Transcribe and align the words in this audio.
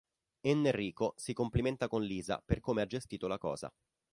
Enrico 0.47 1.13
si 1.15 1.31
complimenta 1.35 1.87
con 1.87 2.01
Lisa 2.03 2.41
per 2.43 2.59
come 2.59 2.81
ha 2.81 2.87
gestito 2.87 3.27
la 3.27 3.37
cosa. 3.37 3.71